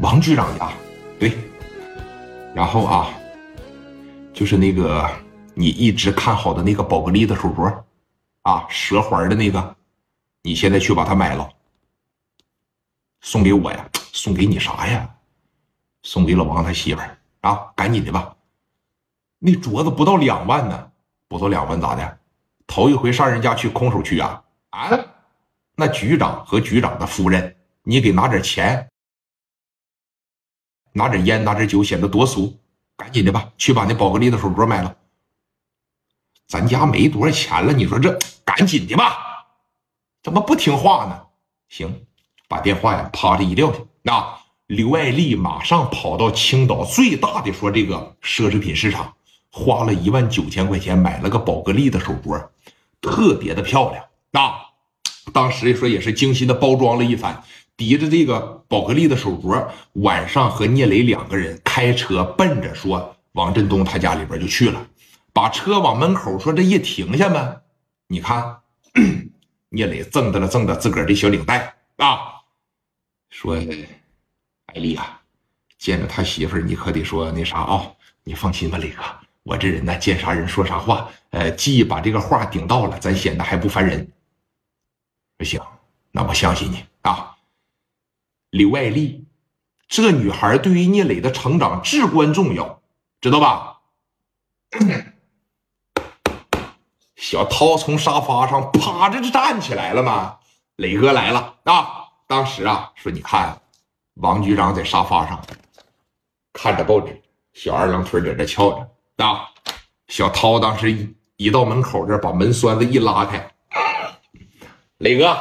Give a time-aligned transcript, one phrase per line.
[0.00, 0.72] 王局长家，
[1.18, 1.36] 对。
[2.54, 3.10] 然后啊，
[4.32, 5.06] 就是那个
[5.54, 7.72] 你一直看好的那个宝格丽的手镯，
[8.42, 9.76] 啊，蛇环的那个，
[10.42, 11.46] 你现在去把它买了，
[13.20, 13.86] 送给我呀？
[14.12, 15.08] 送给你啥呀？
[16.02, 17.70] 送给老王他媳妇儿啊！
[17.76, 18.34] 赶紧的吧。
[19.38, 20.90] 那镯子不到两万呢，
[21.28, 22.18] 不到两万咋的？
[22.66, 24.42] 头一回上人家去空手去啊？
[24.70, 24.98] 啊？
[25.76, 28.88] 那局长和局长的夫人，你给拿点钱。
[30.92, 32.58] 拿点烟，拿点酒，显得多俗。
[32.96, 34.94] 赶紧的吧，去把那宝格丽的手镯买了。
[36.46, 39.16] 咱家没多少钱了，你说这赶紧的吧？
[40.22, 41.22] 怎么不听话呢？
[41.68, 42.04] 行，
[42.46, 43.78] 把电话呀啪的一撂下。
[44.02, 49.14] 那刘爱丽马上跑到青岛最大的说这个奢侈品市场，
[49.50, 52.48] 花了一万九千块钱买了个宝格丽的手镯，
[53.00, 54.04] 特别的漂亮。
[54.30, 54.54] 那
[55.32, 57.42] 当时说也是精心的包装了一番。
[57.80, 64.86] 提着这个宝格丽的手镯，晚上和聂磊两个人开车奔着说王振东他家里边就去了，
[65.32, 67.56] 把车往门口说这一停下嘛，
[68.06, 68.58] 你看，
[69.70, 72.42] 聂磊挣的了挣的自个儿的小领带啊，
[73.30, 73.56] 说，
[74.66, 75.22] 艾丽啊，
[75.78, 77.90] 见着他媳妇儿你可得说那啥啊，
[78.24, 79.02] 你放心吧，磊哥，
[79.42, 84.06] 我这人呢见啥人说啥话，呃，既把这个话顶到了，咱显得还不烦人。
[85.42, 85.58] 行，
[86.10, 87.34] 那我相信你啊。
[88.50, 89.26] 刘爱丽，
[89.86, 92.82] 这女孩对于聂磊的成长至关重要，
[93.20, 93.78] 知道吧？
[97.14, 100.38] 小涛从沙发上趴着就站起来了嘛。
[100.76, 102.06] 磊哥来了啊！
[102.26, 103.60] 当时啊，说你看，
[104.14, 105.40] 王局长在沙发上
[106.52, 109.46] 看着报纸，小二郎腿在这翘着啊。
[110.08, 113.52] 小涛当时一一到门口这把门栓子一拉开，
[114.98, 115.36] 磊哥，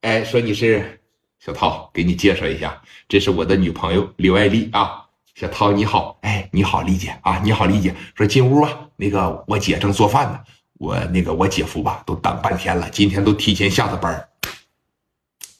[0.00, 0.99] 哎，说你是。
[1.42, 5.06] 小涛，给你介绍一下，这是我的女朋友刘爱丽啊。
[5.34, 7.94] 小涛你好，哎，你好，丽姐啊，你好，丽姐。
[8.14, 10.40] 说进屋吧，那个我姐正做饭呢，
[10.74, 14.28] 我那个我姐夫吧都等半天了，今天都提前下的班。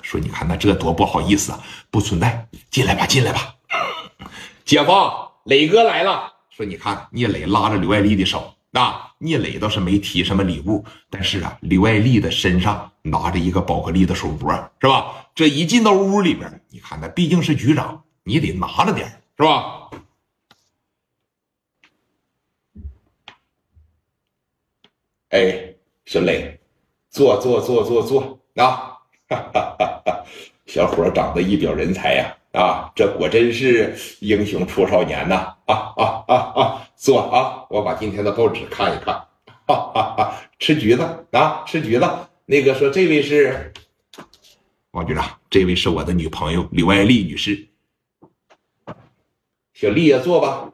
[0.03, 1.61] 说你看那这多不好意思啊，
[1.91, 3.55] 不存在，进来吧，进来吧。
[4.67, 4.93] 姐夫，
[5.45, 6.31] 磊哥来了。
[6.51, 8.55] 说你看聂磊拉着刘爱丽的手。
[8.71, 15.29] 那聂磊倒是没提什么礼物，但是啊，刘爱丽的身上拿着一个宝格丽的手镯，是吧？
[15.35, 19.91] 这一进到屋里边，你看，那毕竟是局长，你得拿着点是吧？
[25.29, 25.75] 哎，
[26.07, 26.59] 小磊，
[27.11, 28.97] 坐坐坐坐坐啊！
[29.29, 30.25] 哈哈哈哈
[30.65, 32.37] 小伙长得一表人才呀！
[32.53, 35.55] 啊这果真是英雄出少年呐！
[35.67, 36.89] 啊啊啊啊！
[36.97, 39.15] 坐啊，我把今天的报纸看一看。
[39.67, 42.09] 哈哈哈，吃橘子啊，吃橘子。
[42.47, 43.73] 那个说，这位是
[44.91, 47.69] 王局长，这位是我的女朋友刘爱丽女士。
[49.73, 50.73] 小丽呀坐吧。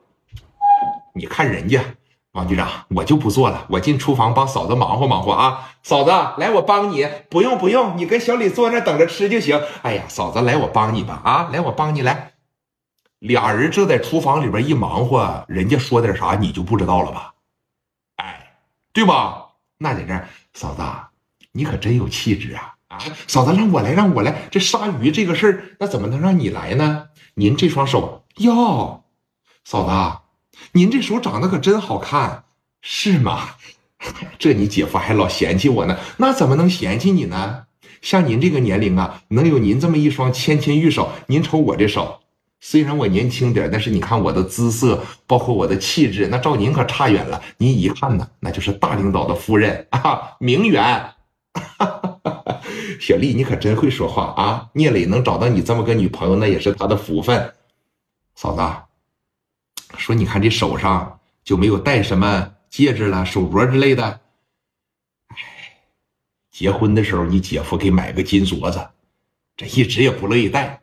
[1.15, 1.83] 你看人家
[2.37, 5.71] 王局长，我就不坐了，我进厨房帮嫂子忙活忙活啊。
[5.83, 7.09] 嫂子，来，我帮你。
[7.31, 9.59] 不用不用，你跟小李坐那等着吃就行。
[9.81, 11.19] 哎呀，嫂子，来，我帮你吧。
[11.25, 12.33] 啊，来，我帮你来。
[13.21, 17.33] 俩人正在厨房里边一忙活，人家说点啥你就不知道了吧？
[18.17, 18.53] 哎，
[18.93, 19.47] 对吧？
[19.79, 20.83] 那在这，嫂子，
[21.53, 22.75] 你可真有气质啊！
[22.89, 24.43] 啊，嫂子，让我来，让我来。
[24.51, 27.07] 这杀鱼这个事儿，那怎么能让你来呢？
[27.35, 29.05] 您这双手哟，
[29.65, 30.19] 嫂子，
[30.73, 32.45] 您这手长得可真好看，
[32.83, 33.51] 是吗？
[34.39, 37.65] 这你姐夫还老嫌弃我呢，那怎么能嫌弃你呢？
[38.03, 42.21] 像您这个年龄啊，能有您这么一双纤纤玉手，您瞅我这手。
[42.61, 47.41] 虽然我年轻点但是你看我的姿色，包括我的气质，那照您可差远了。
[47.59, 51.11] 您一看呢，那就是大领导的夫人啊，名媛。
[53.01, 54.69] 小丽，你可真会说话啊！
[54.73, 57.53] 聂磊能找到你这么个女朋友，那也是他的福分。
[58.35, 58.63] 嫂子，
[59.97, 64.21] 说你看这手上就没有戴什么戒指了、手镯之类的。
[65.29, 65.37] 哎，
[66.51, 68.89] 结婚的时候你姐夫给买个金镯子，
[69.57, 70.83] 这一直也不乐意戴。